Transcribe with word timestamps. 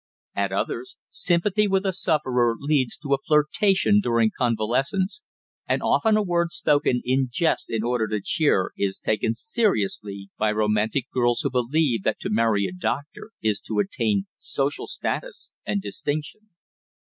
At 0.35 0.51
others, 0.51 0.97
sympathy 1.11 1.67
with 1.67 1.85
a 1.85 1.93
sufferer 1.93 2.55
leads 2.57 2.97
to 2.97 3.13
a 3.13 3.19
flirtation 3.19 3.99
during 4.01 4.31
convalescence, 4.35 5.21
and 5.67 5.83
often 5.83 6.17
a 6.17 6.23
word 6.23 6.51
spoken 6.51 7.03
in 7.05 7.29
jest 7.31 7.69
in 7.69 7.83
order 7.83 8.07
to 8.07 8.19
cheer 8.19 8.71
is 8.75 8.97
taken 8.97 9.35
seriously 9.35 10.31
by 10.39 10.53
romantic 10.53 11.05
girls 11.13 11.41
who 11.41 11.51
believe 11.51 12.01
that 12.01 12.19
to 12.21 12.31
marry 12.31 12.65
a 12.65 12.71
doctor 12.73 13.29
is 13.43 13.61
to 13.61 13.77
attain 13.77 14.25
social 14.39 14.87
status 14.87 15.51
and 15.67 15.83
distinction. 15.83 16.49